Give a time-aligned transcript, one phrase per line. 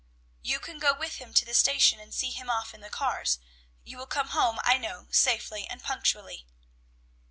[0.41, 3.37] "You can go with him to the station, and see him off in the cars.
[3.83, 6.47] You will come home, I know, safely and punctually."